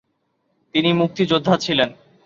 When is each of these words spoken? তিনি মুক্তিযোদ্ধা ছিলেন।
তিনি 0.75 0.89
মুক্তিযোদ্ধা 0.93 1.55
ছিলেন। 1.57 1.89